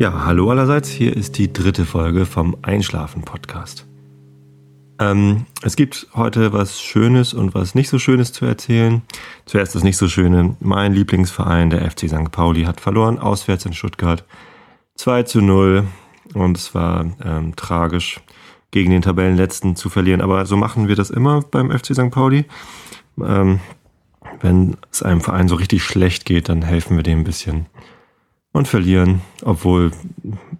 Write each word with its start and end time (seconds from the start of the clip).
Ja, 0.00 0.24
hallo 0.24 0.50
allerseits, 0.50 0.88
hier 0.88 1.16
ist 1.16 1.38
die 1.38 1.52
dritte 1.52 1.84
Folge 1.86 2.26
vom 2.26 2.56
Einschlafen-Podcast. 2.62 3.86
Ähm, 4.98 5.46
es 5.62 5.76
gibt 5.76 6.08
heute 6.14 6.52
was 6.52 6.80
Schönes 6.80 7.32
und 7.32 7.54
was 7.54 7.76
nicht 7.76 7.88
so 7.88 8.00
Schönes 8.00 8.32
zu 8.32 8.44
erzählen. 8.44 9.02
Zuerst 9.46 9.76
das 9.76 9.84
nicht 9.84 9.96
so 9.96 10.08
Schöne. 10.08 10.56
Mein 10.58 10.92
Lieblingsverein, 10.94 11.70
der 11.70 11.88
FC 11.88 12.08
St. 12.08 12.32
Pauli, 12.32 12.64
hat 12.64 12.80
verloren, 12.80 13.20
auswärts 13.20 13.66
in 13.66 13.72
Stuttgart. 13.72 14.24
2 14.96 15.22
zu 15.22 15.40
0 15.40 15.84
und 16.34 16.58
es 16.58 16.74
war 16.74 17.06
ähm, 17.24 17.54
tragisch, 17.54 18.20
gegen 18.72 18.90
den 18.90 19.02
Tabellenletzten 19.02 19.76
zu 19.76 19.90
verlieren. 19.90 20.20
Aber 20.20 20.44
so 20.44 20.56
machen 20.56 20.88
wir 20.88 20.96
das 20.96 21.10
immer 21.10 21.42
beim 21.42 21.70
FC 21.70 21.94
St. 21.94 22.10
Pauli. 22.10 22.46
Ähm, 23.22 23.60
wenn 24.40 24.76
es 24.90 25.04
einem 25.04 25.20
Verein 25.20 25.46
so 25.46 25.54
richtig 25.54 25.84
schlecht 25.84 26.24
geht, 26.24 26.48
dann 26.48 26.62
helfen 26.62 26.96
wir 26.96 27.04
dem 27.04 27.20
ein 27.20 27.24
bisschen 27.24 27.66
und 28.54 28.68
verlieren, 28.68 29.20
obwohl, 29.42 29.90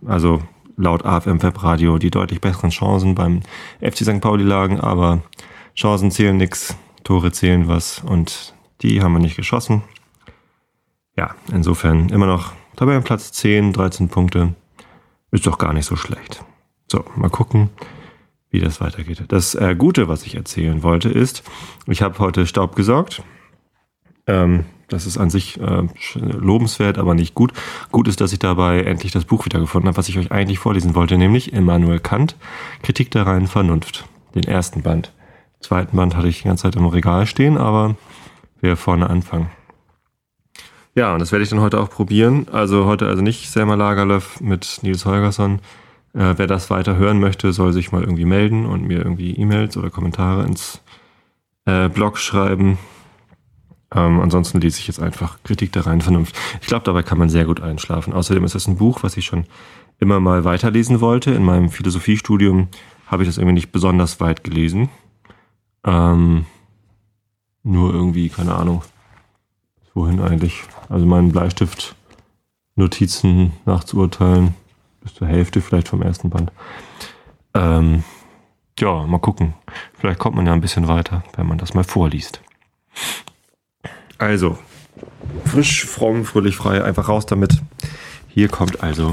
also 0.04 0.42
laut 0.76 1.04
AFM 1.06 1.42
Webradio 1.42 1.96
die 1.96 2.10
deutlich 2.10 2.40
besseren 2.40 2.70
Chancen 2.70 3.14
beim 3.14 3.40
FC 3.80 3.98
St. 3.98 4.20
Pauli 4.20 4.42
lagen, 4.42 4.80
aber 4.80 5.22
Chancen 5.76 6.10
zählen 6.10 6.36
nix, 6.36 6.76
Tore 7.04 7.30
zählen 7.30 7.68
was 7.68 8.00
und 8.00 8.52
die 8.82 9.00
haben 9.00 9.12
wir 9.12 9.20
nicht 9.20 9.36
geschossen. 9.36 9.82
Ja, 11.16 11.36
insofern 11.52 12.08
immer 12.08 12.26
noch 12.26 12.52
Tabellenplatz 12.74 13.30
10, 13.30 13.72
13 13.72 14.08
Punkte. 14.08 14.54
Ist 15.30 15.46
doch 15.46 15.58
gar 15.58 15.72
nicht 15.72 15.86
so 15.86 15.94
schlecht. 15.94 16.44
So, 16.90 17.04
mal 17.14 17.30
gucken, 17.30 17.70
wie 18.50 18.58
das 18.58 18.80
weitergeht. 18.80 19.22
Das 19.28 19.54
äh, 19.54 19.76
Gute, 19.76 20.08
was 20.08 20.26
ich 20.26 20.34
erzählen 20.34 20.82
wollte, 20.82 21.08
ist, 21.08 21.44
ich 21.86 22.02
habe 22.02 22.18
heute 22.18 22.46
Staub 22.46 22.74
gesorgt. 22.74 23.22
Ähm, 24.26 24.64
das 24.88 25.06
ist 25.06 25.18
an 25.18 25.30
sich 25.30 25.60
äh, 25.60 25.82
lobenswert, 26.14 26.98
aber 26.98 27.14
nicht 27.14 27.34
gut. 27.34 27.52
Gut 27.90 28.08
ist, 28.08 28.20
dass 28.20 28.32
ich 28.32 28.38
dabei 28.38 28.82
endlich 28.82 29.12
das 29.12 29.24
Buch 29.24 29.44
wiedergefunden 29.44 29.88
habe, 29.88 29.96
was 29.96 30.08
ich 30.08 30.18
euch 30.18 30.32
eigentlich 30.32 30.58
vorlesen 30.58 30.94
wollte, 30.94 31.16
nämlich 31.16 31.52
Immanuel 31.52 32.00
Kant, 32.00 32.36
Kritik 32.82 33.10
der 33.10 33.26
reinen 33.26 33.46
Vernunft, 33.46 34.04
den 34.34 34.44
ersten 34.44 34.82
Band. 34.82 35.12
Den 35.58 35.62
zweiten 35.62 35.96
Band 35.96 36.16
hatte 36.16 36.28
ich 36.28 36.42
die 36.42 36.48
ganze 36.48 36.64
Zeit 36.64 36.76
im 36.76 36.86
Regal 36.86 37.26
stehen, 37.26 37.56
aber 37.56 37.96
wir 38.60 38.76
vorne 38.76 39.08
anfangen. 39.08 39.50
Ja, 40.94 41.12
und 41.12 41.18
das 41.18 41.32
werde 41.32 41.42
ich 41.42 41.48
dann 41.48 41.60
heute 41.60 41.80
auch 41.80 41.90
probieren. 41.90 42.46
Also 42.52 42.84
heute 42.84 43.08
also 43.08 43.20
nicht 43.20 43.50
Selma 43.50 43.74
Lagerlöf 43.74 44.40
mit 44.40 44.78
Nils 44.82 45.04
Holgersson. 45.04 45.60
Äh, 46.12 46.34
wer 46.36 46.46
das 46.46 46.70
weiter 46.70 46.96
hören 46.96 47.18
möchte, 47.18 47.52
soll 47.52 47.72
sich 47.72 47.90
mal 47.90 48.02
irgendwie 48.02 48.24
melden 48.24 48.64
und 48.64 48.86
mir 48.86 48.98
irgendwie 48.98 49.32
E-Mails 49.32 49.76
oder 49.76 49.90
Kommentare 49.90 50.44
ins 50.44 50.80
äh, 51.64 51.88
Blog 51.88 52.18
schreiben. 52.18 52.78
Ähm, 53.94 54.20
ansonsten 54.20 54.60
lese 54.60 54.80
ich 54.80 54.86
jetzt 54.86 55.00
einfach 55.00 55.38
Kritik 55.44 55.72
der 55.72 55.86
reinen 55.86 56.00
Vernunft. 56.00 56.36
Ich 56.60 56.66
glaube, 56.66 56.84
dabei 56.84 57.02
kann 57.02 57.18
man 57.18 57.28
sehr 57.28 57.44
gut 57.44 57.60
einschlafen. 57.60 58.12
Außerdem 58.12 58.44
ist 58.44 58.54
das 58.54 58.66
ein 58.66 58.76
Buch, 58.76 59.02
was 59.02 59.16
ich 59.16 59.24
schon 59.24 59.46
immer 59.98 60.20
mal 60.20 60.44
weiterlesen 60.44 61.00
wollte. 61.00 61.30
In 61.30 61.44
meinem 61.44 61.70
Philosophiestudium 61.70 62.68
habe 63.06 63.22
ich 63.22 63.28
das 63.28 63.38
irgendwie 63.38 63.54
nicht 63.54 63.72
besonders 63.72 64.20
weit 64.20 64.42
gelesen. 64.42 64.88
Ähm, 65.84 66.46
nur 67.62 67.92
irgendwie, 67.92 68.28
keine 68.28 68.54
Ahnung, 68.54 68.82
wohin 69.94 70.20
eigentlich. 70.20 70.64
Also 70.88 71.06
meinen 71.06 71.32
Bleistift 71.32 71.94
Notizen 72.76 73.52
nachzuurteilen, 73.64 74.54
bis 75.00 75.14
zur 75.14 75.28
Hälfte 75.28 75.60
vielleicht 75.60 75.88
vom 75.88 76.02
ersten 76.02 76.30
Band. 76.30 76.50
Ähm, 77.54 78.02
ja, 78.78 79.06
mal 79.06 79.18
gucken. 79.18 79.54
Vielleicht 79.94 80.18
kommt 80.18 80.36
man 80.36 80.46
ja 80.46 80.52
ein 80.52 80.60
bisschen 80.60 80.88
weiter, 80.88 81.22
wenn 81.36 81.46
man 81.46 81.58
das 81.58 81.74
mal 81.74 81.84
vorliest. 81.84 82.40
Also, 84.18 84.58
frisch, 85.44 85.84
fromm, 85.86 86.24
fröhlich, 86.24 86.56
frei, 86.56 86.84
einfach 86.84 87.08
raus 87.08 87.26
damit. 87.26 87.62
Hier 88.28 88.48
kommt 88.48 88.82
also 88.82 89.12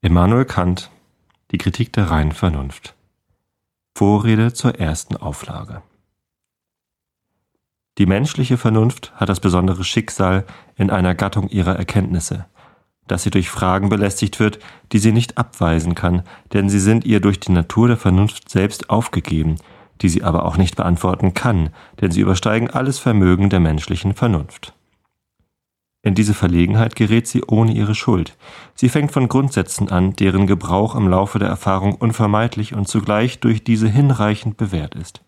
Immanuel 0.00 0.44
Kant, 0.44 0.90
die 1.50 1.58
Kritik 1.58 1.92
der 1.92 2.10
reinen 2.10 2.32
Vernunft. 2.32 2.94
Vorrede 3.94 4.52
zur 4.52 4.76
ersten 4.76 5.16
Auflage. 5.16 5.82
Die 7.98 8.06
menschliche 8.06 8.56
Vernunft 8.56 9.12
hat 9.16 9.28
das 9.28 9.40
besondere 9.40 9.84
Schicksal 9.84 10.46
in 10.76 10.90
einer 10.90 11.14
Gattung 11.14 11.48
ihrer 11.48 11.76
Erkenntnisse, 11.76 12.46
dass 13.06 13.24
sie 13.24 13.30
durch 13.30 13.50
Fragen 13.50 13.90
belästigt 13.90 14.40
wird, 14.40 14.58
die 14.92 14.98
sie 14.98 15.12
nicht 15.12 15.36
abweisen 15.36 15.94
kann, 15.94 16.22
denn 16.54 16.70
sie 16.70 16.78
sind 16.78 17.04
ihr 17.04 17.20
durch 17.20 17.40
die 17.40 17.52
Natur 17.52 17.88
der 17.88 17.98
Vernunft 17.98 18.48
selbst 18.48 18.88
aufgegeben, 18.88 19.56
die 20.02 20.08
sie 20.08 20.22
aber 20.22 20.44
auch 20.44 20.56
nicht 20.56 20.76
beantworten 20.76 21.34
kann, 21.34 21.70
denn 22.00 22.10
sie 22.10 22.20
übersteigen 22.20 22.70
alles 22.70 22.98
Vermögen 22.98 23.50
der 23.50 23.60
menschlichen 23.60 24.14
Vernunft. 24.14 24.74
In 26.02 26.14
diese 26.14 26.32
Verlegenheit 26.32 26.96
gerät 26.96 27.26
sie 27.26 27.42
ohne 27.44 27.72
ihre 27.72 27.94
Schuld. 27.94 28.36
Sie 28.74 28.88
fängt 28.88 29.12
von 29.12 29.28
Grundsätzen 29.28 29.90
an, 29.90 30.14
deren 30.14 30.46
Gebrauch 30.46 30.94
im 30.94 31.08
Laufe 31.08 31.38
der 31.38 31.48
Erfahrung 31.48 31.94
unvermeidlich 31.94 32.74
und 32.74 32.88
zugleich 32.88 33.40
durch 33.40 33.64
diese 33.64 33.88
hinreichend 33.88 34.56
bewährt 34.56 34.94
ist. 34.94 35.22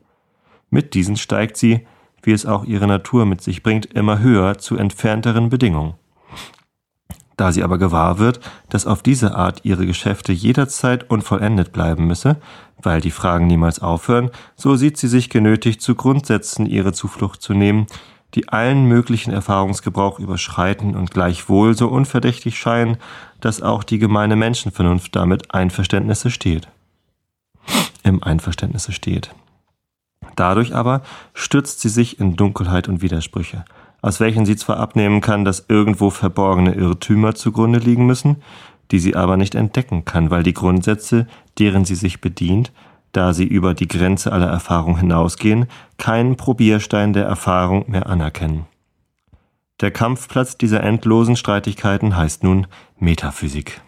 Mit 0.71 0.95
diesen 0.95 1.17
steigt 1.17 1.59
sie, 1.59 1.87
wie 2.23 2.33
es 2.33 2.47
auch 2.47 2.65
ihre 2.65 2.87
Natur 2.87 3.27
mit 3.27 3.43
sich 3.43 3.63
bringt, 3.63 3.87
immer 3.87 4.21
höher 4.21 4.57
zu 4.57 4.77
entfernteren 4.77 5.51
Bedingungen. 5.51 5.95
Da 7.43 7.51
sie 7.51 7.65
aber 7.65 7.77
gewahr 7.77 8.21
wird, 8.21 8.39
dass 8.69 8.87
auf 8.87 9.03
diese 9.03 9.35
Art 9.35 9.65
ihre 9.65 9.85
Geschäfte 9.85 10.31
jederzeit 10.31 11.11
unvollendet 11.11 11.73
bleiben 11.73 12.07
müsse, 12.07 12.37
weil 12.81 13.01
die 13.01 13.11
Fragen 13.11 13.49
niemals 13.49 13.83
aufhören, 13.83 14.31
so 14.55 14.77
sieht 14.77 14.97
sie 14.97 15.09
sich 15.09 15.29
genötigt, 15.29 15.83
zu 15.83 15.97
Grundsätzen 15.97 16.67
ihre 16.67 16.93
Zuflucht 16.93 17.43
zu 17.43 17.53
nehmen, 17.53 17.89
die 18.35 18.49
allen 18.49 18.85
möglichen 18.85 19.33
Erfahrungsgebrauch 19.33 20.21
überschreiten 20.21 20.95
und 20.95 21.11
gleichwohl 21.11 21.77
so 21.77 21.89
unverdächtig 21.89 22.57
scheinen, 22.57 22.97
dass 23.41 23.61
auch 23.61 23.83
die 23.83 23.99
gemeine 23.99 24.37
Menschenvernunft 24.37 25.17
damit 25.17 25.53
Einverständnisse 25.53 26.31
steht. 26.31 26.69
Im 28.05 28.23
Einverständnisse 28.23 28.93
steht. 28.93 29.35
Dadurch 30.37 30.77
aber 30.77 31.03
stürzt 31.35 31.81
sie 31.81 31.89
sich 31.89 32.21
in 32.21 32.37
Dunkelheit 32.37 32.87
und 32.87 33.03
Widersprüche, 33.03 33.65
aus 34.03 34.21
welchen 34.21 34.45
sie 34.45 34.57
zwar 34.57 34.79
abnehmen 34.79 35.21
kann, 35.21 35.45
dass 35.45 35.67
irgendwo 35.69 36.11
verborgene 36.11 36.75
Irrtümer 36.75 37.35
zugrunde 37.35 37.79
liegen 37.79 38.05
müssen, 38.05 38.43
die 38.91 38.99
sie 38.99 39.17
aber 39.17 39.37
nicht 39.37 39.55
entdecken 39.55 40.05
kann, 40.05 40.31
weil 40.31 40.43
die 40.43 40.53
Grundsätze, 40.53 41.27
deren 41.59 41.85
sie 41.85 41.95
sich 41.95 42.21
bedient, 42.21 42.73
da 43.13 43.33
sie 43.33 43.47
über 43.47 43.75
die 43.75 43.89
Grenze 43.89 44.33
aller 44.33 44.49
Erfahrung 44.49 44.99
hinausgehen, 44.99 45.67
keinen 45.99 46.37
Probierstein 46.37 47.13
der 47.13 47.25
Erfahrung 47.25 47.91
mehr 47.91 48.07
anerkennen. 48.07 48.67
Der 49.81 49.91
Kampfplatz 49.91 50.59
dieser 50.59 50.83
endlosen 50.83 51.37
Streitigkeiten 51.37 52.17
heißt 52.17 52.45
nun 52.45 52.67
Metaphysik. 52.99 53.81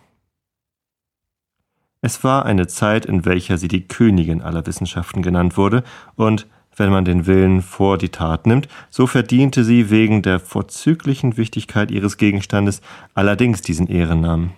Es 2.01 2.23
war 2.23 2.45
eine 2.45 2.67
Zeit, 2.67 3.07
in 3.07 3.25
welcher 3.25 3.57
sie 3.59 3.69
die 3.69 3.89
Königin 3.89 4.43
aller 4.43 4.67
Wissenschaften 4.67 5.23
genannt 5.23 5.57
wurde, 5.57 5.85
und 6.17 6.47
wenn 6.77 6.91
man 6.91 7.05
den 7.05 7.27
Willen 7.27 7.63
vor 7.63 7.99
die 7.99 8.09
Tat 8.09 8.47
nimmt, 8.47 8.69
so 8.91 9.07
verdiente 9.07 9.65
sie 9.65 9.91
wegen 9.91 10.23
der 10.23 10.41
vorzüglichen 10.41 11.37
Wichtigkeit 11.37 11.91
ihres 11.91 12.17
Gegenstandes 12.17 12.81
allerdings 13.15 13.63
diesen 13.63 13.87
Ehrennamen. 13.87 14.53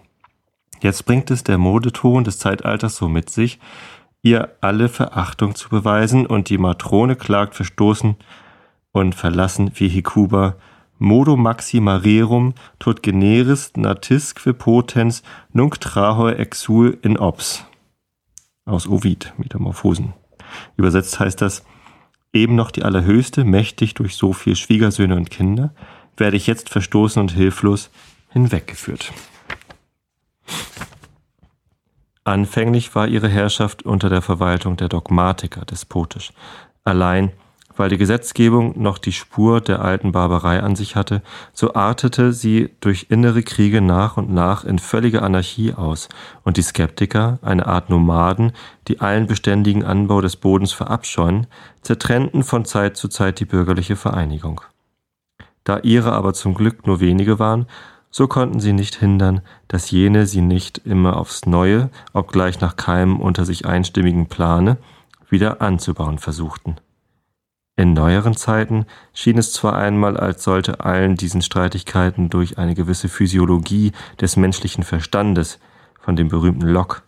Jetzt 0.80 1.06
bringt 1.06 1.30
es 1.30 1.44
der 1.44 1.58
Modeton 1.58 2.24
des 2.24 2.38
Zeitalters 2.38 2.96
so 2.96 3.08
mit 3.08 3.30
sich, 3.30 3.58
ihr 4.22 4.50
alle 4.60 4.88
Verachtung 4.88 5.54
zu 5.54 5.68
beweisen, 5.68 6.26
und 6.26 6.50
die 6.50 6.58
Matrone 6.58 7.16
klagt 7.16 7.54
verstoßen 7.54 8.16
und 8.92 9.14
verlassen 9.14 9.70
wie 9.74 9.88
Hekuba 9.88 10.56
modo 10.98 11.36
maxima 11.36 11.96
rerum 11.96 12.54
tot 12.78 13.02
generis 13.02 13.72
natisque 13.76 14.54
potens 14.54 15.22
nunc 15.52 15.80
trahor 15.80 16.38
exul 16.38 16.98
in 17.02 17.18
ops. 17.18 17.64
Aus 18.64 18.88
Ovid, 18.88 19.32
Metamorphosen. 19.36 20.14
Übersetzt 20.76 21.20
heißt 21.20 21.40
das, 21.40 21.64
eben 22.32 22.54
noch 22.54 22.70
die 22.70 22.82
Allerhöchste, 22.82 23.44
mächtig 23.44 23.94
durch 23.94 24.16
so 24.16 24.32
viel 24.32 24.56
Schwiegersöhne 24.56 25.16
und 25.16 25.30
Kinder, 25.30 25.74
werde 26.16 26.36
ich 26.36 26.46
jetzt 26.46 26.68
verstoßen 26.68 27.20
und 27.20 27.32
hilflos 27.32 27.90
hinweggeführt. 28.30 29.12
Anfänglich 32.24 32.94
war 32.94 33.06
ihre 33.06 33.28
Herrschaft 33.28 33.84
unter 33.84 34.08
der 34.08 34.22
Verwaltung 34.22 34.76
der 34.76 34.88
Dogmatiker 34.88 35.64
despotisch. 35.64 36.32
Allein 36.82 37.32
weil 37.76 37.90
die 37.90 37.98
Gesetzgebung 37.98 38.80
noch 38.80 38.98
die 38.98 39.12
Spur 39.12 39.60
der 39.60 39.82
alten 39.82 40.12
Barbarei 40.12 40.62
an 40.62 40.76
sich 40.76 40.96
hatte, 40.96 41.22
so 41.52 41.74
artete 41.74 42.32
sie 42.32 42.70
durch 42.80 43.06
innere 43.10 43.42
Kriege 43.42 43.80
nach 43.80 44.16
und 44.16 44.32
nach 44.32 44.64
in 44.64 44.78
völlige 44.78 45.22
Anarchie 45.22 45.74
aus, 45.74 46.08
und 46.42 46.56
die 46.56 46.62
Skeptiker, 46.62 47.38
eine 47.42 47.66
Art 47.66 47.90
Nomaden, 47.90 48.52
die 48.88 49.00
allen 49.00 49.26
beständigen 49.26 49.84
Anbau 49.84 50.20
des 50.20 50.36
Bodens 50.36 50.72
verabscheuen, 50.72 51.46
zertrennten 51.82 52.42
von 52.42 52.64
Zeit 52.64 52.96
zu 52.96 53.08
Zeit 53.08 53.40
die 53.40 53.44
bürgerliche 53.44 53.96
Vereinigung. 53.96 54.62
Da 55.64 55.78
ihre 55.80 56.12
aber 56.12 56.32
zum 56.32 56.54
Glück 56.54 56.86
nur 56.86 57.00
wenige 57.00 57.38
waren, 57.38 57.66
so 58.10 58.28
konnten 58.28 58.60
sie 58.60 58.72
nicht 58.72 58.94
hindern, 58.94 59.42
dass 59.68 59.90
jene 59.90 60.26
sie 60.26 60.40
nicht 60.40 60.78
immer 60.78 61.16
aufs 61.18 61.44
Neue, 61.44 61.90
obgleich 62.14 62.60
nach 62.60 62.76
keinem 62.76 63.20
unter 63.20 63.44
sich 63.44 63.66
einstimmigen 63.66 64.26
Plane, 64.26 64.78
wieder 65.28 65.60
anzubauen 65.60 66.18
versuchten. 66.18 66.76
In 67.78 67.92
neueren 67.92 68.34
Zeiten 68.34 68.86
schien 69.12 69.36
es 69.36 69.52
zwar 69.52 69.76
einmal, 69.76 70.16
als 70.16 70.42
sollte 70.42 70.80
allen 70.80 71.16
diesen 71.16 71.42
Streitigkeiten 71.42 72.30
durch 72.30 72.56
eine 72.56 72.74
gewisse 72.74 73.10
Physiologie 73.10 73.92
des 74.18 74.36
menschlichen 74.36 74.82
Verstandes, 74.82 75.58
von 76.00 76.16
dem 76.16 76.28
berühmten 76.28 76.66
Locke, 76.66 77.02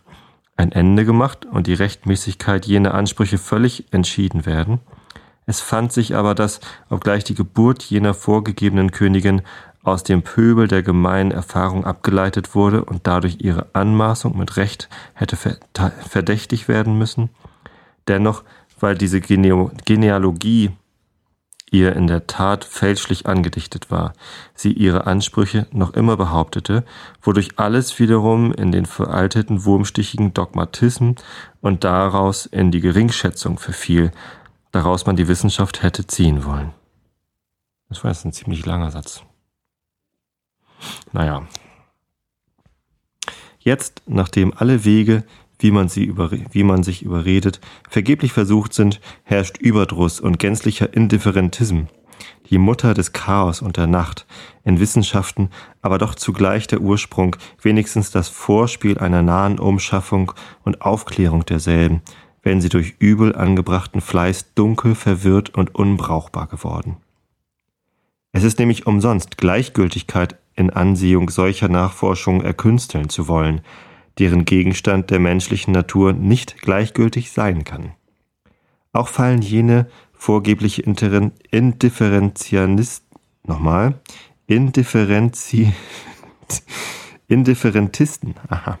ein 0.57 0.71
Ende 0.71 1.05
gemacht 1.05 1.47
und 1.47 1.65
die 1.65 1.73
Rechtmäßigkeit 1.73 2.67
jener 2.67 2.93
Ansprüche 2.93 3.39
völlig 3.39 3.85
entschieden 3.91 4.45
werden. 4.45 4.79
Es 5.47 5.59
fand 5.59 5.91
sich 5.91 6.15
aber, 6.15 6.35
dass, 6.35 6.59
obgleich 6.89 7.23
die 7.23 7.33
Geburt 7.33 7.81
jener 7.81 8.13
vorgegebenen 8.13 8.91
Königin 8.91 9.41
aus 9.81 10.03
dem 10.03 10.21
Pöbel 10.21 10.67
der 10.67 10.83
gemeinen 10.83 11.31
Erfahrung 11.31 11.83
abgeleitet 11.83 12.53
wurde 12.53 12.85
und 12.85 13.07
dadurch 13.07 13.37
ihre 13.39 13.67
Anmaßung 13.73 14.37
mit 14.37 14.57
Recht 14.57 14.87
hätte 15.15 15.35
verdächtig 15.35 16.67
werden 16.67 16.95
müssen, 16.99 17.29
dennoch 18.07 18.43
weil 18.79 18.95
diese 18.95 19.21
Genealogie 19.21 20.71
ihr 21.71 21.95
in 21.95 22.07
der 22.07 22.27
Tat 22.27 22.65
fälschlich 22.65 23.27
angedichtet 23.27 23.91
war, 23.91 24.13
sie 24.55 24.71
ihre 24.71 25.07
Ansprüche 25.07 25.67
noch 25.71 25.93
immer 25.93 26.17
behauptete, 26.17 26.83
wodurch 27.21 27.49
alles 27.57 27.99
wiederum 27.99 28.51
in 28.53 28.71
den 28.71 28.85
veralteten 28.85 29.65
wurmstichigen 29.65 30.33
Dogmatismen 30.33 31.15
und 31.61 31.83
daraus 31.83 32.45
in 32.45 32.71
die 32.71 32.81
Geringschätzung 32.81 33.59
verfiel, 33.59 34.11
daraus 34.71 35.05
man 35.05 35.15
die 35.15 35.27
Wissenschaft 35.27 35.83
hätte 35.83 36.07
ziehen 36.07 36.45
wollen. 36.45 36.71
Das 37.89 38.03
war 38.03 38.11
jetzt 38.11 38.25
ein 38.25 38.33
ziemlich 38.33 38.65
langer 38.65 38.91
Satz. 38.91 39.23
Naja. 41.11 41.47
Jetzt, 43.59 44.03
nachdem 44.05 44.53
alle 44.55 44.85
Wege 44.85 45.23
wie 45.59 45.71
man, 45.71 45.89
sie 45.89 46.05
über, 46.05 46.31
wie 46.31 46.63
man 46.63 46.83
sich 46.83 47.03
überredet, 47.03 47.59
vergeblich 47.89 48.31
versucht 48.31 48.73
sind, 48.73 48.99
herrscht 49.23 49.57
Überdruss 49.57 50.19
und 50.19 50.39
gänzlicher 50.39 50.93
Indifferentism, 50.93 51.83
die 52.49 52.57
Mutter 52.57 52.93
des 52.93 53.11
Chaos 53.11 53.61
und 53.61 53.77
der 53.77 53.87
Nacht, 53.87 54.25
in 54.63 54.79
Wissenschaften, 54.79 55.49
aber 55.81 55.97
doch 55.97 56.15
zugleich 56.15 56.67
der 56.67 56.81
Ursprung, 56.81 57.35
wenigstens 57.61 58.09
das 58.09 58.29
Vorspiel 58.29 58.97
einer 58.97 59.21
nahen 59.21 59.59
Umschaffung 59.59 60.31
und 60.63 60.81
Aufklärung 60.81 61.45
derselben, 61.45 62.01
wenn 62.41 62.61
sie 62.61 62.69
durch 62.69 62.95
übel 62.99 63.35
angebrachten 63.35 64.01
Fleiß 64.01 64.53
dunkel, 64.55 64.95
verwirrt 64.95 65.53
und 65.55 65.75
unbrauchbar 65.75 66.47
geworden. 66.47 66.97
Es 68.31 68.43
ist 68.43 68.59
nämlich 68.59 68.87
umsonst 68.87 69.37
Gleichgültigkeit 69.37 70.37
in 70.55 70.69
Ansehung 70.69 71.29
solcher 71.29 71.67
Nachforschungen 71.67 72.45
erkünsteln 72.45 73.09
zu 73.09 73.27
wollen, 73.27 73.61
deren 74.19 74.45
Gegenstand 74.45 75.09
der 75.09 75.17
menschlichen 75.19 75.73
Natur 75.73 76.13
nicht 76.13 76.61
gleichgültig 76.61 77.31
sein 77.31 77.63
kann. 77.63 77.93
Auch 78.91 79.07
fallen 79.07 79.41
jene 79.41 79.87
vorgebliche 80.13 80.81
Indifferentianisten, 80.81 83.07
nochmal, 83.43 83.99
Indifferenzi, 84.47 85.73
Indifferentisten, 87.27 88.35
aha. 88.49 88.79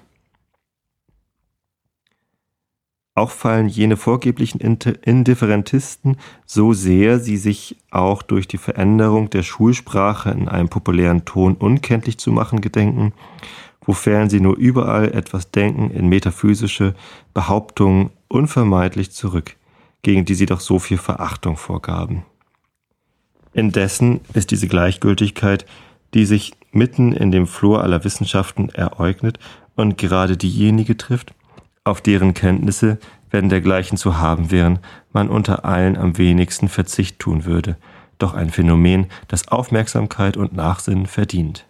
Auch 3.15 3.31
fallen 3.31 3.67
jene 3.67 3.97
vorgeblichen 3.97 4.61
Indifferentisten, 4.61 6.17
so 6.45 6.71
sehr 6.71 7.19
sie 7.19 7.35
sich 7.35 7.75
auch 7.91 8.21
durch 8.21 8.47
die 8.47 8.57
Veränderung 8.57 9.29
der 9.29 9.43
Schulsprache 9.43 10.31
in 10.31 10.47
einem 10.47 10.69
populären 10.69 11.25
Ton 11.25 11.55
unkenntlich 11.55 12.17
zu 12.17 12.31
machen 12.31 12.61
gedenken, 12.61 13.11
wofern 13.89 14.29
sie 14.29 14.39
nur 14.39 14.55
überall 14.55 15.15
etwas 15.15 15.49
denken 15.49 15.89
in 15.89 16.09
metaphysische 16.09 16.93
Behauptungen 17.33 18.11
unvermeidlich 18.27 19.09
zurück, 19.09 19.55
gegen 20.03 20.25
die 20.25 20.35
sie 20.35 20.45
doch 20.45 20.59
so 20.59 20.77
viel 20.77 20.99
Verachtung 20.99 21.57
vorgaben. 21.57 22.23
Indessen 23.51 24.19
ist 24.35 24.51
diese 24.51 24.67
Gleichgültigkeit, 24.67 25.65
die 26.13 26.27
sich 26.27 26.53
mitten 26.71 27.13
in 27.13 27.31
dem 27.31 27.47
Flor 27.47 27.81
aller 27.81 28.03
Wissenschaften 28.03 28.69
ereignet 28.69 29.39
und 29.75 29.97
gerade 29.97 30.37
diejenige 30.37 30.95
trifft, 30.95 31.33
auf 31.83 31.99
deren 31.99 32.35
Kenntnisse, 32.35 32.99
wenn 33.31 33.49
dergleichen 33.49 33.97
zu 33.97 34.19
haben 34.19 34.51
wären, 34.51 34.77
man 35.13 35.29
unter 35.29 35.65
allen 35.65 35.97
am 35.97 36.15
wenigsten 36.19 36.69
Verzicht 36.69 37.17
tun 37.17 37.45
würde, 37.45 37.75
doch 38.19 38.35
ein 38.35 38.51
Phänomen, 38.51 39.07
das 39.29 39.47
Aufmerksamkeit 39.47 40.37
und 40.37 40.53
Nachsinn 40.53 41.07
verdient. 41.07 41.65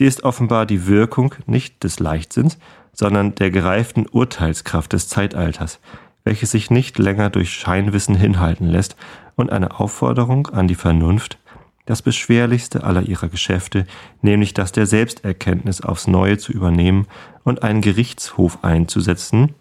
Sie 0.00 0.06
ist 0.06 0.24
offenbar 0.24 0.64
die 0.64 0.86
Wirkung 0.86 1.34
nicht 1.44 1.84
des 1.84 2.00
Leichtsinns, 2.00 2.56
sondern 2.94 3.34
der 3.34 3.50
gereiften 3.50 4.06
Urteilskraft 4.10 4.94
des 4.94 5.10
Zeitalters, 5.10 5.78
welches 6.24 6.52
sich 6.52 6.70
nicht 6.70 6.98
länger 6.98 7.28
durch 7.28 7.52
Scheinwissen 7.52 8.14
hinhalten 8.14 8.66
lässt 8.66 8.96
und 9.36 9.52
eine 9.52 9.78
Aufforderung 9.78 10.46
an 10.46 10.68
die 10.68 10.74
Vernunft, 10.74 11.36
das 11.84 12.00
beschwerlichste 12.00 12.82
aller 12.82 13.02
ihrer 13.02 13.28
Geschäfte, 13.28 13.86
nämlich 14.22 14.54
das 14.54 14.72
der 14.72 14.86
Selbsterkenntnis 14.86 15.82
aufs 15.82 16.06
Neue 16.06 16.38
zu 16.38 16.50
übernehmen 16.52 17.06
und 17.44 17.62
einen 17.62 17.82
Gerichtshof 17.82 18.64
einzusetzen, 18.64 19.54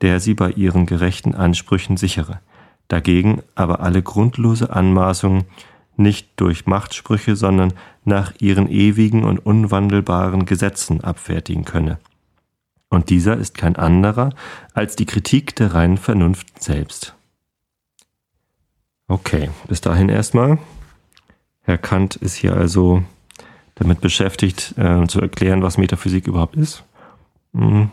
der 0.00 0.18
sie 0.18 0.34
bei 0.34 0.50
ihren 0.50 0.86
gerechten 0.86 1.36
Ansprüchen 1.36 1.96
sichere, 1.96 2.40
dagegen 2.88 3.42
aber 3.54 3.78
alle 3.78 4.02
grundlose 4.02 4.72
Anmaßungen 4.72 5.44
nicht 5.96 6.28
durch 6.36 6.66
Machtsprüche, 6.66 7.36
sondern 7.36 7.72
nach 8.04 8.32
ihren 8.40 8.68
ewigen 8.68 9.24
und 9.24 9.38
unwandelbaren 9.38 10.46
Gesetzen 10.46 11.02
abfertigen 11.02 11.64
könne. 11.64 11.98
Und 12.88 13.10
dieser 13.10 13.36
ist 13.36 13.56
kein 13.56 13.76
anderer 13.76 14.30
als 14.72 14.96
die 14.96 15.06
Kritik 15.06 15.56
der 15.56 15.74
reinen 15.74 15.98
Vernunft 15.98 16.62
selbst. 16.62 17.14
Okay, 19.08 19.50
bis 19.68 19.80
dahin 19.80 20.08
erstmal. 20.08 20.58
Herr 21.62 21.78
Kant 21.78 22.16
ist 22.16 22.34
hier 22.34 22.54
also 22.54 23.02
damit 23.74 24.00
beschäftigt, 24.00 24.74
äh, 24.78 25.06
zu 25.06 25.20
erklären, 25.20 25.62
was 25.62 25.78
Metaphysik 25.78 26.26
überhaupt 26.26 26.56
ist. 26.56 26.84
Mhm. 27.52 27.90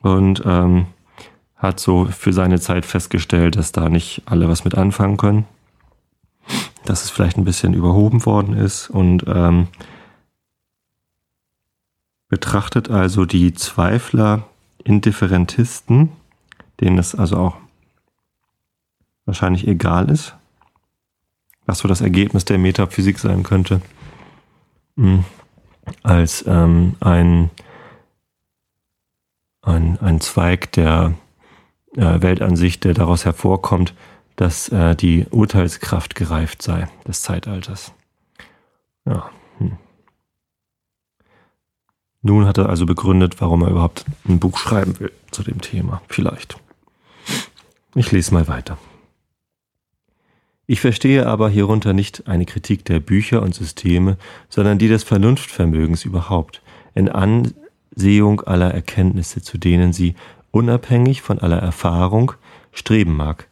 Und 0.00 0.42
ähm, 0.44 0.86
hat 1.56 1.80
so 1.80 2.04
für 2.06 2.32
seine 2.32 2.60
Zeit 2.60 2.84
festgestellt, 2.84 3.56
dass 3.56 3.72
da 3.72 3.88
nicht 3.88 4.22
alle 4.26 4.48
was 4.48 4.64
mit 4.64 4.76
anfangen 4.76 5.16
können 5.16 5.46
dass 6.84 7.04
es 7.04 7.10
vielleicht 7.10 7.36
ein 7.36 7.44
bisschen 7.44 7.74
überhoben 7.74 8.24
worden 8.26 8.56
ist. 8.56 8.90
Und 8.90 9.24
ähm, 9.26 9.68
betrachtet 12.28 12.90
also 12.90 13.24
die 13.24 13.54
Zweifler, 13.54 14.48
Indifferentisten, 14.82 16.10
denen 16.80 16.98
es 16.98 17.14
also 17.14 17.36
auch 17.38 17.56
wahrscheinlich 19.24 19.66
egal 19.66 20.10
ist, 20.10 20.34
was 21.66 21.78
so 21.78 21.88
das 21.88 22.00
Ergebnis 22.00 22.44
der 22.44 22.58
Metaphysik 22.58 23.18
sein 23.18 23.42
könnte, 23.42 23.80
hm, 24.96 25.24
als 26.02 26.44
ähm, 26.46 26.96
ein, 27.00 27.50
ein, 29.62 29.98
ein 30.00 30.20
Zweig 30.20 30.72
der 30.72 31.14
äh, 31.96 32.20
Weltansicht, 32.20 32.84
der 32.84 32.94
daraus 32.94 33.24
hervorkommt, 33.24 33.94
dass 34.36 34.68
äh, 34.70 34.96
die 34.96 35.26
Urteilskraft 35.30 36.14
gereift 36.14 36.62
sei 36.62 36.88
des 37.06 37.22
Zeitalters. 37.22 37.92
Ja. 39.04 39.30
Hm. 39.58 39.78
Nun 42.22 42.46
hat 42.46 42.58
er 42.58 42.68
also 42.68 42.86
begründet, 42.86 43.40
warum 43.40 43.62
er 43.62 43.70
überhaupt 43.70 44.04
ein 44.26 44.40
Buch 44.40 44.58
schreiben 44.58 44.98
will 44.98 45.12
zu 45.30 45.42
dem 45.42 45.60
Thema. 45.60 46.02
Vielleicht. 46.08 46.58
Ich 47.94 48.10
lese 48.10 48.32
mal 48.34 48.48
weiter. 48.48 48.78
Ich 50.66 50.80
verstehe 50.80 51.26
aber 51.26 51.50
hierunter 51.50 51.92
nicht 51.92 52.26
eine 52.26 52.46
Kritik 52.46 52.86
der 52.86 52.98
Bücher 52.98 53.42
und 53.42 53.54
Systeme, 53.54 54.16
sondern 54.48 54.78
die 54.78 54.88
des 54.88 55.04
Vernunftvermögens 55.04 56.04
überhaupt, 56.06 56.62
in 56.94 57.10
Ansehung 57.10 58.40
aller 58.40 58.72
Erkenntnisse, 58.72 59.42
zu 59.42 59.58
denen 59.58 59.92
sie, 59.92 60.14
unabhängig 60.50 61.20
von 61.20 61.38
aller 61.38 61.58
Erfahrung, 61.58 62.32
streben 62.72 63.14
mag, 63.14 63.48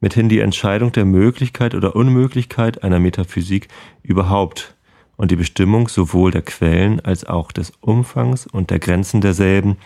mithin 0.00 0.28
die 0.28 0.40
Entscheidung 0.40 0.92
der 0.92 1.04
Möglichkeit 1.04 1.74
oder 1.74 1.94
Unmöglichkeit 1.94 2.82
einer 2.82 2.98
Metaphysik 2.98 3.68
überhaupt 4.02 4.74
und 5.16 5.30
die 5.30 5.36
Bestimmung 5.36 5.88
sowohl 5.88 6.30
der 6.30 6.42
Quellen 6.42 7.00
als 7.00 7.24
auch 7.24 7.52
des 7.52 7.72
Umfangs 7.80 8.46
und 8.46 8.70
der 8.70 8.78
Grenzen 8.78 9.20
derselben, 9.20 9.76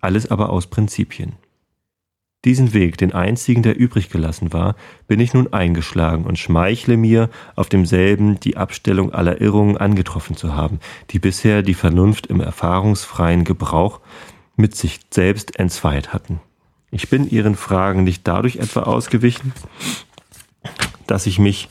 alles 0.00 0.30
aber 0.30 0.50
aus 0.50 0.66
Prinzipien. 0.66 1.32
Diesen 2.44 2.74
Weg, 2.74 2.98
den 2.98 3.12
einzigen, 3.12 3.62
der 3.62 3.78
übrig 3.78 4.10
gelassen 4.10 4.52
war, 4.52 4.74
bin 5.06 5.20
ich 5.20 5.32
nun 5.32 5.52
eingeschlagen 5.52 6.24
und 6.24 6.40
schmeichle 6.40 6.96
mir, 6.96 7.30
auf 7.54 7.68
demselben 7.68 8.40
die 8.40 8.56
Abstellung 8.56 9.12
aller 9.12 9.40
Irrungen 9.40 9.76
angetroffen 9.76 10.36
zu 10.36 10.54
haben, 10.54 10.80
die 11.10 11.20
bisher 11.20 11.62
die 11.62 11.74
Vernunft 11.74 12.26
im 12.26 12.40
erfahrungsfreien 12.40 13.44
Gebrauch 13.44 14.00
mit 14.56 14.74
sich 14.74 15.00
selbst 15.10 15.58
entzweit 15.58 16.12
hatten. 16.12 16.40
Ich 16.94 17.08
bin 17.08 17.28
Ihren 17.28 17.56
Fragen 17.56 18.04
nicht 18.04 18.28
dadurch 18.28 18.56
etwa 18.56 18.82
ausgewichen, 18.82 19.54
dass 21.06 21.26
ich 21.26 21.38
mich 21.38 21.70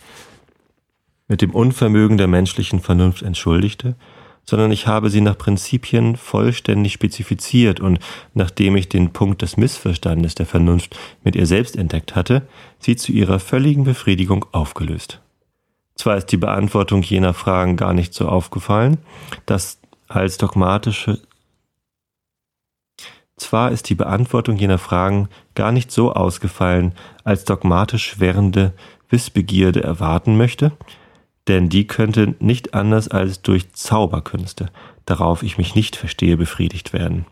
mit 1.27 1.43
dem 1.43 1.51
Unvermögen 1.51 2.17
der 2.17 2.27
menschlichen 2.27 2.79
Vernunft 2.79 3.21
entschuldigte, 3.21 3.95
sondern 4.43 4.71
ich 4.71 4.87
habe 4.87 5.11
sie 5.11 5.21
nach 5.21 5.37
Prinzipien 5.37 6.15
vollständig 6.15 6.93
spezifiziert 6.93 7.79
und 7.79 7.99
nachdem 8.33 8.75
ich 8.75 8.89
den 8.89 9.13
Punkt 9.13 9.43
des 9.43 9.57
Missverstandes 9.57 10.33
der 10.33 10.47
Vernunft 10.47 10.97
mit 11.23 11.35
ihr 11.35 11.45
selbst 11.45 11.77
entdeckt 11.77 12.15
hatte, 12.15 12.47
sie 12.79 12.95
zu 12.95 13.11
ihrer 13.11 13.39
völligen 13.39 13.83
Befriedigung 13.83 14.47
aufgelöst. 14.51 15.21
Zwar 15.93 16.17
ist 16.17 16.31
die 16.31 16.37
Beantwortung 16.37 17.03
jener 17.03 17.35
Fragen 17.35 17.77
gar 17.77 17.93
nicht 17.93 18.15
so 18.15 18.27
aufgefallen, 18.27 18.97
dass 19.45 19.79
als 20.07 20.39
dogmatische 20.39 21.19
zwar 23.41 23.71
ist 23.71 23.89
die 23.89 23.95
Beantwortung 23.95 24.55
jener 24.57 24.77
Fragen 24.77 25.27
gar 25.55 25.71
nicht 25.71 25.91
so 25.91 26.13
ausgefallen, 26.13 26.93
als 27.23 27.43
dogmatisch 27.43 28.19
währende 28.19 28.73
Wissbegierde 29.09 29.83
erwarten 29.83 30.37
möchte, 30.37 30.71
denn 31.47 31.67
die 31.67 31.87
könnte 31.87 32.35
nicht 32.39 32.73
anders 32.73 33.07
als 33.07 33.41
durch 33.41 33.73
Zauberkünste, 33.73 34.67
darauf 35.05 35.43
ich 35.43 35.57
mich 35.57 35.75
nicht 35.75 35.95
verstehe, 35.95 36.37
befriedigt 36.37 36.93
werden. 36.93 37.25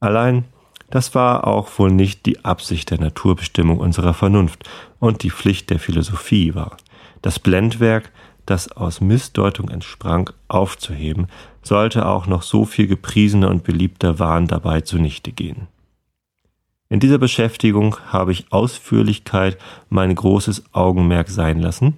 Allein, 0.00 0.44
das 0.90 1.14
war 1.14 1.46
auch 1.46 1.78
wohl 1.78 1.90
nicht 1.90 2.26
die 2.26 2.44
Absicht 2.44 2.90
der 2.90 3.00
Naturbestimmung 3.00 3.78
unserer 3.78 4.14
Vernunft 4.14 4.68
und 4.98 5.22
die 5.22 5.30
Pflicht 5.30 5.70
der 5.70 5.78
Philosophie 5.78 6.54
war, 6.54 6.76
das 7.22 7.38
Blendwerk, 7.38 8.10
das 8.46 8.70
aus 8.72 9.00
Missdeutung 9.00 9.68
entsprang, 9.68 10.30
aufzuheben, 10.48 11.26
sollte 11.62 12.06
auch 12.06 12.26
noch 12.26 12.42
so 12.42 12.64
viel 12.64 12.86
gepriesener 12.86 13.50
und 13.50 13.64
beliebter 13.64 14.18
Wahn 14.18 14.46
dabei 14.46 14.80
zunichte 14.80 15.32
gehen. 15.32 15.66
In 16.88 17.00
dieser 17.00 17.18
Beschäftigung 17.18 17.96
habe 18.06 18.32
ich 18.32 18.52
Ausführlichkeit 18.52 19.58
mein 19.88 20.14
großes 20.14 20.72
Augenmerk 20.72 21.28
sein 21.28 21.60
lassen, 21.60 21.94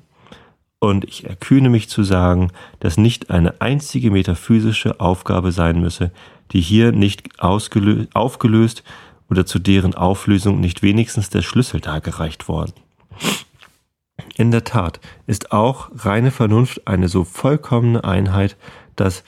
und 0.81 1.05
ich 1.05 1.25
erkühne 1.27 1.71
mich 1.71 1.89
zu 1.89 2.05
sagen, 2.05 2.53
dass 2.79 2.99
nicht 2.99 3.31
eine 3.31 3.61
einzige 3.61 4.11
metaphysische 4.11 5.01
Aufgabe 5.01 5.51
sein 5.51 5.81
müsse, 5.81 6.13
die 6.53 6.61
hier 6.61 6.93
nicht 6.93 7.41
aufgelöst 7.43 8.85
oder 9.29 9.45
zu 9.45 9.59
deren 9.59 9.95
Auflösung 9.95 10.61
nicht 10.61 10.83
wenigstens 10.83 11.31
der 11.31 11.43
Schlüssel 11.43 11.81
dargereicht 11.81 12.49
worden. 12.49 12.75
In 14.39 14.53
der 14.53 14.63
Tat 14.63 15.01
ist 15.27 15.51
auch 15.51 15.91
reine 15.97 16.31
Vernunft 16.31 16.87
eine 16.87 17.09
so 17.09 17.25
vollkommene 17.25 18.05
Einheit, 18.05 18.57
dass, 18.95 19.25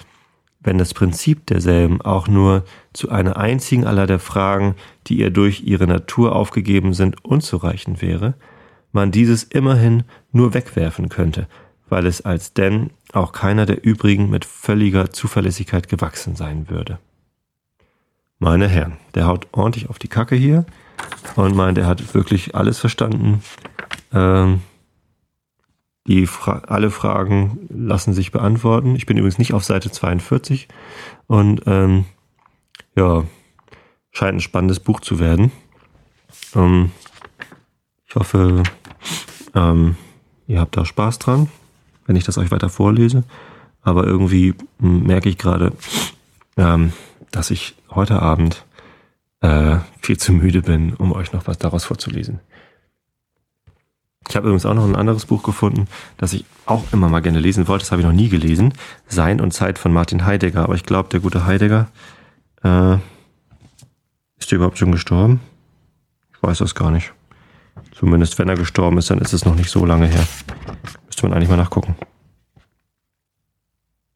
wenn 0.60 0.78
das 0.78 0.94
Prinzip 0.94 1.46
derselben 1.46 2.00
auch 2.00 2.28
nur 2.28 2.64
zu 2.92 3.10
einer 3.10 3.36
einzigen 3.36 3.86
aller 3.86 4.06
der 4.06 4.20
Fragen, 4.20 4.76
die 5.08 5.18
ihr 5.18 5.30
durch 5.30 5.64
ihre 5.64 5.88
Natur 5.88 6.36
aufgegeben 6.36 6.94
sind, 6.94 7.24
unzureichend 7.24 8.00
wäre, 8.02 8.34
man 8.92 9.10
dieses 9.10 9.42
immerhin 9.42 10.04
nur 10.30 10.54
wegwerfen 10.54 11.08
könnte, 11.08 11.48
weil 11.88 12.06
es 12.06 12.24
als 12.24 12.54
denn 12.54 12.90
auch 13.12 13.32
keiner 13.32 13.66
der 13.66 13.84
übrigen 13.84 14.30
mit 14.30 14.44
völliger 14.44 15.10
Zuverlässigkeit 15.10 15.88
gewachsen 15.88 16.36
sein 16.36 16.70
würde. 16.70 17.00
Meine 18.38 18.68
Herren, 18.68 18.96
der 19.16 19.26
haut 19.26 19.48
ordentlich 19.50 19.90
auf 19.90 19.98
die 19.98 20.08
Kacke 20.08 20.36
hier 20.36 20.66
und 21.34 21.56
meint, 21.56 21.78
er 21.78 21.88
hat 21.88 22.14
wirklich 22.14 22.54
alles 22.54 22.78
verstanden. 22.78 23.42
Ähm, 24.12 24.60
die 26.10 26.26
Fra 26.26 26.62
alle 26.66 26.90
Fragen 26.90 27.68
lassen 27.68 28.14
sich 28.14 28.32
beantworten. 28.32 28.96
Ich 28.96 29.06
bin 29.06 29.16
übrigens 29.16 29.38
nicht 29.38 29.54
auf 29.54 29.62
Seite 29.62 29.92
42 29.92 30.66
und 31.28 31.62
ähm, 31.66 32.04
ja, 32.96 33.22
scheint 34.10 34.38
ein 34.38 34.40
spannendes 34.40 34.80
Buch 34.80 34.98
zu 34.98 35.20
werden. 35.20 35.52
Ähm, 36.56 36.90
ich 38.08 38.16
hoffe, 38.16 38.64
ähm, 39.54 39.94
ihr 40.48 40.58
habt 40.58 40.76
da 40.76 40.84
Spaß 40.84 41.20
dran, 41.20 41.48
wenn 42.06 42.16
ich 42.16 42.24
das 42.24 42.38
euch 42.38 42.50
weiter 42.50 42.70
vorlese. 42.70 43.22
Aber 43.80 44.04
irgendwie 44.04 44.54
merke 44.80 45.28
ich 45.28 45.38
gerade, 45.38 45.72
ähm, 46.56 46.92
dass 47.30 47.52
ich 47.52 47.76
heute 47.88 48.20
Abend 48.20 48.64
äh, 49.42 49.76
viel 50.02 50.18
zu 50.18 50.32
müde 50.32 50.62
bin, 50.62 50.94
um 50.94 51.12
euch 51.12 51.32
noch 51.32 51.46
was 51.46 51.58
daraus 51.58 51.84
vorzulesen. 51.84 52.40
Ich 54.28 54.36
habe 54.36 54.46
übrigens 54.46 54.66
auch 54.66 54.74
noch 54.74 54.84
ein 54.84 54.96
anderes 54.96 55.26
Buch 55.26 55.42
gefunden, 55.42 55.88
das 56.16 56.32
ich 56.32 56.44
auch 56.66 56.84
immer 56.92 57.08
mal 57.08 57.20
gerne 57.20 57.40
lesen 57.40 57.66
wollte. 57.66 57.82
Das 57.82 57.90
habe 57.90 58.02
ich 58.02 58.06
noch 58.06 58.14
nie 58.14 58.28
gelesen. 58.28 58.74
Sein 59.08 59.40
und 59.40 59.52
Zeit 59.52 59.78
von 59.78 59.92
Martin 59.92 60.24
Heidegger. 60.24 60.62
Aber 60.64 60.74
ich 60.74 60.84
glaube, 60.84 61.08
der 61.08 61.20
gute 61.20 61.46
Heidegger 61.46 61.88
äh, 62.62 62.94
ist 64.38 64.50
der 64.50 64.56
überhaupt 64.56 64.78
schon 64.78 64.92
gestorben? 64.92 65.40
Ich 66.34 66.42
weiß 66.42 66.58
das 66.58 66.74
gar 66.74 66.90
nicht. 66.90 67.12
Zumindest 67.92 68.38
wenn 68.38 68.48
er 68.48 68.56
gestorben 68.56 68.98
ist, 68.98 69.10
dann 69.10 69.18
ist 69.18 69.32
es 69.32 69.44
noch 69.44 69.54
nicht 69.54 69.70
so 69.70 69.84
lange 69.84 70.06
her. 70.06 70.26
Müsste 71.06 71.26
man 71.26 71.32
eigentlich 71.32 71.50
mal 71.50 71.56
nachgucken. 71.56 71.96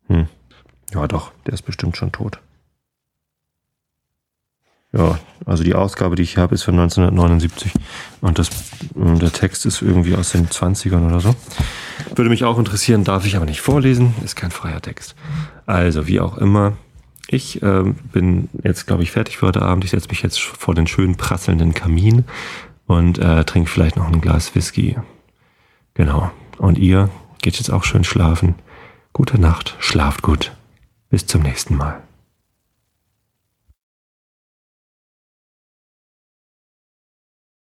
Hm. 0.09 0.29
Ja, 0.93 1.07
doch, 1.09 1.33
der 1.47 1.55
ist 1.55 1.63
bestimmt 1.63 1.97
schon 1.97 2.13
tot. 2.13 2.41
Ja, 4.97 5.19
also 5.45 5.65
die 5.65 5.75
Ausgabe, 5.75 6.15
die 6.15 6.23
ich 6.23 6.39
habe, 6.39 6.55
ist 6.55 6.63
von 6.63 6.79
1979 6.79 7.73
und 8.21 8.39
das, 8.39 8.49
äh, 8.49 9.19
der 9.19 9.33
Text 9.33 9.67
ist 9.67 9.83
irgendwie 9.83 10.15
aus 10.15 10.31
den 10.31 10.47
20ern 10.47 11.07
oder 11.07 11.21
so. 11.21 11.35
Würde 12.15 12.31
mich 12.31 12.45
auch 12.45 12.59
interessieren, 12.59 13.03
darf 13.03 13.27
ich 13.27 13.37
aber 13.37 13.47
nicht 13.47 13.61
vorlesen, 13.61 14.15
ist 14.25 14.37
kein 14.37 14.53
freier 14.53 14.81
Text. 14.81 15.17
Also, 15.67 16.07
wie 16.07 16.21
auch 16.21 16.39
immer, 16.39 16.75
ich 17.27 17.61
äh, 17.63 17.83
bin 18.13 18.49
jetzt, 18.63 18.87
glaube 18.87 19.03
ich, 19.03 19.11
fertig 19.11 19.39
für 19.39 19.47
heute 19.47 19.63
Abend. 19.63 19.85
Ich 19.85 19.91
setze 19.91 20.09
mich 20.09 20.23
jetzt 20.23 20.41
vor 20.41 20.75
den 20.75 20.87
schönen 20.87 21.17
prasselnden 21.17 21.75
Kamin 21.75 22.25
und 22.87 23.19
äh, 23.19 23.45
trinke 23.45 23.71
vielleicht 23.71 23.97
noch 23.97 24.07
ein 24.07 24.21
Glas 24.21 24.55
Whisky. 24.55 24.97
Genau. 25.95 26.31
Und 26.59 26.79
ihr 26.79 27.11
geht 27.43 27.57
jetzt 27.57 27.71
auch 27.71 27.83
schön 27.83 28.05
schlafen. 28.05 28.55
Gute 29.13 29.41
Nacht, 29.41 29.77
schlaft 29.81 30.23
gut. 30.23 30.53
Bis 31.11 31.27
zum 31.27 31.43
nächsten 31.43 31.77
Mal. 31.77 32.04